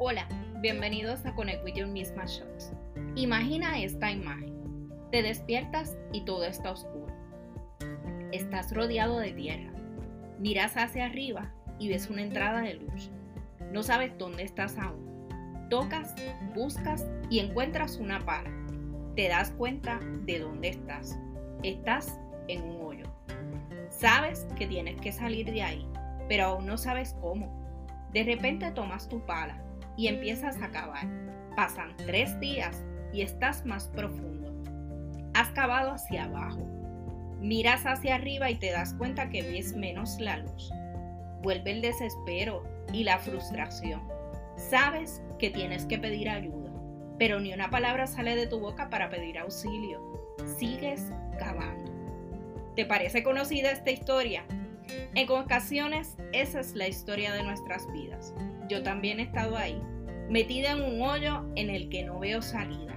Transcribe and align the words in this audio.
Hola, 0.00 0.28
bienvenidos 0.60 1.26
a 1.26 1.34
Connect 1.34 1.64
with 1.64 1.74
Your 1.74 1.88
Misma 1.88 2.24
Shots. 2.24 2.72
Imagina 3.16 3.82
esta 3.82 4.12
imagen. 4.12 4.54
Te 5.10 5.22
despiertas 5.22 5.96
y 6.12 6.24
todo 6.24 6.44
está 6.44 6.70
oscuro. 6.70 7.12
Estás 8.30 8.72
rodeado 8.72 9.18
de 9.18 9.32
tierra. 9.32 9.72
Miras 10.38 10.76
hacia 10.76 11.06
arriba 11.06 11.52
y 11.80 11.88
ves 11.88 12.08
una 12.10 12.22
entrada 12.22 12.60
de 12.60 12.74
luz. 12.74 13.10
No 13.72 13.82
sabes 13.82 14.16
dónde 14.18 14.44
estás 14.44 14.78
aún. 14.78 15.26
Tocas, 15.68 16.14
buscas 16.54 17.04
y 17.28 17.40
encuentras 17.40 17.96
una 17.96 18.24
pala. 18.24 18.52
Te 19.16 19.26
das 19.26 19.50
cuenta 19.50 19.98
de 20.24 20.38
dónde 20.38 20.68
estás. 20.68 21.18
Estás 21.64 22.20
en 22.46 22.62
un 22.62 22.86
hoyo. 22.86 23.06
Sabes 23.90 24.46
que 24.56 24.68
tienes 24.68 25.00
que 25.00 25.10
salir 25.10 25.50
de 25.50 25.64
ahí, 25.64 25.84
pero 26.28 26.44
aún 26.44 26.66
no 26.66 26.78
sabes 26.78 27.16
cómo. 27.20 27.52
De 28.12 28.22
repente 28.22 28.70
tomas 28.70 29.08
tu 29.08 29.26
pala 29.26 29.64
y 29.98 30.06
empiezas 30.06 30.56
a 30.62 30.70
cavar. 30.70 31.06
Pasan 31.56 31.94
tres 32.06 32.38
días 32.40 32.84
y 33.12 33.20
estás 33.20 33.66
más 33.66 33.88
profundo. 33.88 34.54
Has 35.34 35.48
cavado 35.50 35.90
hacia 35.90 36.24
abajo. 36.24 36.64
Miras 37.40 37.84
hacia 37.84 38.14
arriba 38.14 38.50
y 38.50 38.56
te 38.56 38.70
das 38.70 38.94
cuenta 38.94 39.28
que 39.28 39.42
ves 39.42 39.74
menos 39.76 40.18
la 40.20 40.38
luz. 40.38 40.70
Vuelve 41.42 41.72
el 41.72 41.82
desespero 41.82 42.64
y 42.92 43.04
la 43.04 43.18
frustración. 43.18 44.00
Sabes 44.56 45.20
que 45.38 45.50
tienes 45.50 45.84
que 45.84 45.98
pedir 45.98 46.28
ayuda, 46.30 46.72
pero 47.18 47.40
ni 47.40 47.52
una 47.52 47.70
palabra 47.70 48.06
sale 48.06 48.34
de 48.36 48.46
tu 48.46 48.60
boca 48.60 48.90
para 48.90 49.10
pedir 49.10 49.38
auxilio. 49.38 50.00
Sigues 50.58 51.12
cavando. 51.38 51.92
¿Te 52.76 52.86
parece 52.86 53.24
conocida 53.24 53.72
esta 53.72 53.90
historia? 53.90 54.44
En 55.14 55.30
ocasiones 55.30 56.16
esa 56.32 56.60
es 56.60 56.74
la 56.74 56.86
historia 56.86 57.32
de 57.32 57.42
nuestras 57.42 57.90
vidas. 57.92 58.34
Yo 58.68 58.82
también 58.82 59.18
he 59.18 59.24
estado 59.24 59.56
ahí, 59.56 59.80
metida 60.28 60.72
en 60.72 60.82
un 60.82 61.02
hoyo 61.02 61.44
en 61.56 61.70
el 61.70 61.88
que 61.88 62.04
no 62.04 62.18
veo 62.18 62.42
salida. 62.42 62.94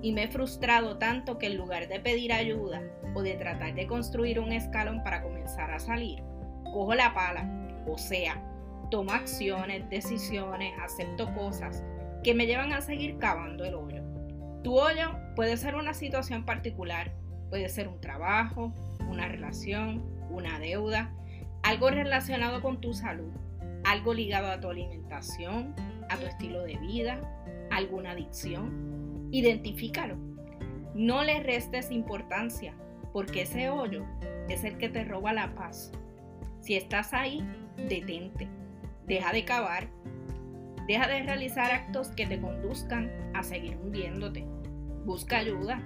Y 0.00 0.12
me 0.12 0.24
he 0.24 0.28
frustrado 0.28 0.98
tanto 0.98 1.38
que 1.38 1.46
en 1.46 1.56
lugar 1.56 1.88
de 1.88 2.00
pedir 2.00 2.32
ayuda 2.32 2.82
o 3.14 3.22
de 3.22 3.34
tratar 3.34 3.74
de 3.74 3.86
construir 3.86 4.40
un 4.40 4.52
escalón 4.52 5.02
para 5.02 5.22
comenzar 5.22 5.70
a 5.70 5.78
salir, 5.78 6.22
cojo 6.64 6.94
la 6.94 7.14
pala, 7.14 7.48
o 7.86 7.98
sea, 7.98 8.42
tomo 8.90 9.12
acciones, 9.12 9.88
decisiones, 9.90 10.72
acepto 10.82 11.32
cosas 11.34 11.84
que 12.24 12.34
me 12.34 12.46
llevan 12.46 12.72
a 12.72 12.80
seguir 12.80 13.18
cavando 13.18 13.64
el 13.64 13.74
hoyo. 13.74 14.02
Tu 14.62 14.74
hoyo 14.74 15.16
puede 15.36 15.56
ser 15.56 15.74
una 15.74 15.92
situación 15.92 16.44
particular, 16.44 17.12
puede 17.50 17.68
ser 17.68 17.88
un 17.88 18.00
trabajo, 18.00 18.72
una 19.08 19.28
relación, 19.28 20.02
una 20.30 20.58
deuda, 20.58 21.12
algo 21.62 21.90
relacionado 21.90 22.62
con 22.62 22.80
tu 22.80 22.94
salud, 22.94 23.32
algo 23.92 24.14
ligado 24.14 24.50
a 24.50 24.58
tu 24.58 24.70
alimentación, 24.70 25.74
a 26.08 26.16
tu 26.16 26.24
estilo 26.24 26.62
de 26.62 26.78
vida, 26.78 27.20
alguna 27.70 28.12
adicción. 28.12 29.28
Identifícalo. 29.30 30.16
No 30.94 31.22
le 31.24 31.42
restes 31.42 31.90
importancia, 31.90 32.74
porque 33.12 33.42
ese 33.42 33.68
hoyo 33.68 34.06
es 34.48 34.64
el 34.64 34.78
que 34.78 34.88
te 34.88 35.04
roba 35.04 35.34
la 35.34 35.54
paz. 35.54 35.92
Si 36.60 36.74
estás 36.74 37.12
ahí, 37.12 37.46
detente. 37.76 38.48
Deja 39.06 39.30
de 39.30 39.44
cavar. 39.44 39.88
Deja 40.88 41.06
de 41.06 41.22
realizar 41.22 41.70
actos 41.70 42.08
que 42.08 42.26
te 42.26 42.40
conduzcan 42.40 43.10
a 43.34 43.42
seguir 43.42 43.76
hundiéndote. 43.76 44.46
Busca 45.04 45.36
ayuda. 45.36 45.82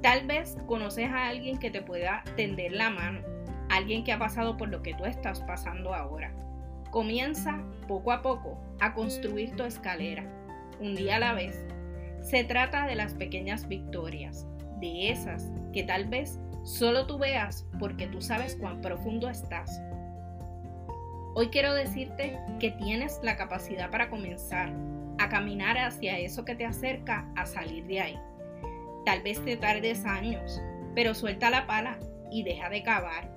Tal 0.00 0.28
vez 0.28 0.56
conoces 0.68 1.10
a 1.10 1.26
alguien 1.26 1.58
que 1.58 1.72
te 1.72 1.82
pueda 1.82 2.22
tender 2.36 2.72
la 2.72 2.90
mano, 2.90 3.20
alguien 3.68 4.04
que 4.04 4.12
ha 4.12 4.18
pasado 4.20 4.56
por 4.56 4.68
lo 4.68 4.82
que 4.82 4.94
tú 4.94 5.06
estás 5.06 5.40
pasando 5.40 5.92
ahora. 5.92 6.32
Comienza 6.92 7.58
poco 7.88 8.12
a 8.12 8.20
poco 8.20 8.58
a 8.78 8.92
construir 8.92 9.56
tu 9.56 9.62
escalera, 9.62 10.26
un 10.78 10.94
día 10.94 11.16
a 11.16 11.20
la 11.20 11.32
vez. 11.32 11.64
Se 12.20 12.44
trata 12.44 12.86
de 12.86 12.94
las 12.94 13.14
pequeñas 13.14 13.66
victorias, 13.66 14.46
de 14.78 15.08
esas 15.08 15.50
que 15.72 15.84
tal 15.84 16.04
vez 16.04 16.38
solo 16.64 17.06
tú 17.06 17.16
veas 17.16 17.66
porque 17.80 18.08
tú 18.08 18.20
sabes 18.20 18.56
cuán 18.56 18.82
profundo 18.82 19.30
estás. 19.30 19.80
Hoy 21.34 21.48
quiero 21.48 21.72
decirte 21.72 22.38
que 22.60 22.72
tienes 22.72 23.18
la 23.22 23.38
capacidad 23.38 23.90
para 23.90 24.10
comenzar 24.10 24.70
a 25.18 25.30
caminar 25.30 25.78
hacia 25.78 26.18
eso 26.18 26.44
que 26.44 26.56
te 26.56 26.66
acerca 26.66 27.26
a 27.36 27.46
salir 27.46 27.86
de 27.86 28.00
ahí. 28.02 28.18
Tal 29.06 29.22
vez 29.22 29.42
te 29.42 29.56
tardes 29.56 30.04
años, 30.04 30.60
pero 30.94 31.14
suelta 31.14 31.48
la 31.48 31.66
pala 31.66 31.98
y 32.30 32.42
deja 32.42 32.68
de 32.68 32.82
cavar 32.82 33.31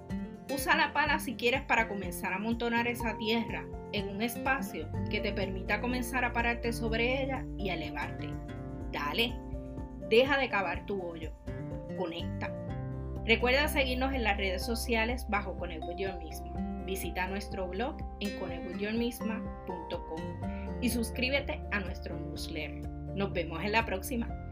Usa 0.54 0.76
la 0.78 0.94
pala 0.94 1.18
si 1.20 1.36
quieres 1.36 1.64
para 1.64 1.88
comenzar 1.88 2.32
a 2.32 2.36
amontonar 2.36 2.88
esa 2.88 3.18
tierra 3.18 3.66
en 3.94 4.10
un 4.10 4.22
espacio 4.22 4.88
que 5.10 5.20
te 5.20 5.34
permita 5.34 5.82
comenzar 5.82 6.24
a 6.24 6.34
pararte 6.34 6.72
sobre 6.72 7.24
ella 7.24 7.44
y 7.58 7.70
elevarte. 7.70 8.30
Dale, 8.92 9.34
deja 10.10 10.38
de 10.38 10.50
cavar 10.50 10.86
tu 10.86 11.02
hoyo. 11.02 11.32
Conecta. 11.98 12.54
Recuerda 13.26 13.68
seguirnos 13.68 14.14
en 14.14 14.24
las 14.24 14.38
redes 14.38 14.64
sociales 14.64 15.26
bajo 15.30 15.58
Connect 15.58 15.84
Misma. 16.22 16.84
Visita 16.86 17.26
nuestro 17.28 17.68
blog 17.68 17.98
en 18.20 18.40
connectwithyourmisma.com 18.40 20.22
y 20.82 20.90
suscríbete 20.90 21.60
a 21.72 21.80
nuestro 21.80 22.20
newsletter. 22.20 22.88
Nos 23.16 23.34
vemos 23.34 23.64
en 23.64 23.72
la 23.72 23.84
próxima. 23.84 24.45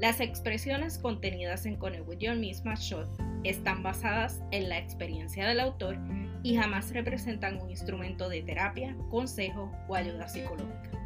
Las 0.00 0.20
expresiones 0.20 0.96
contenidas 0.96 1.66
en 1.66 1.74
Connect 1.74 2.20
Your 2.20 2.36
Misma 2.36 2.74
Shot 2.76 3.08
están 3.42 3.82
basadas 3.82 4.40
en 4.52 4.68
la 4.68 4.78
experiencia 4.78 5.44
del 5.48 5.58
autor 5.58 5.98
y 6.44 6.54
jamás 6.54 6.92
representan 6.92 7.60
un 7.60 7.70
instrumento 7.70 8.28
de 8.28 8.42
terapia, 8.42 8.96
consejo 9.10 9.72
o 9.88 9.96
ayuda 9.96 10.28
psicológica. 10.28 10.97